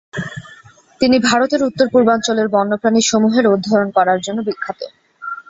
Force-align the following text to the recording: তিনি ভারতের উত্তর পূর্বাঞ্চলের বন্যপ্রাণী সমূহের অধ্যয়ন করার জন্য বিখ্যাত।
তিনি 1.01 1.17
ভারতের 1.29 1.61
উত্তর 1.63 1.87
পূর্বাঞ্চলের 1.93 2.47
বন্যপ্রাণী 2.49 3.01
সমূহের 3.01 3.45
অধ্যয়ন 3.47 3.89
করার 3.97 4.19
জন্য 4.21 4.39
বিখ্যাত। 4.47 4.79